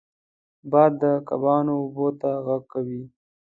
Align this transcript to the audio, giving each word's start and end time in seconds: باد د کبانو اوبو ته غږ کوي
باد 0.71 0.91
د 1.01 1.03
کبانو 1.27 1.73
اوبو 1.81 2.07
ته 2.21 2.29
غږ 2.45 2.63
کوي 2.73 3.03